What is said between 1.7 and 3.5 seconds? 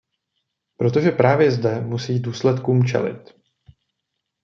musí důsledkům čelit.